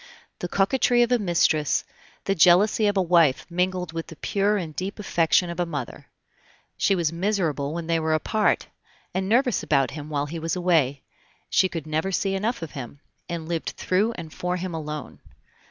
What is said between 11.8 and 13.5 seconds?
never see enough of him, and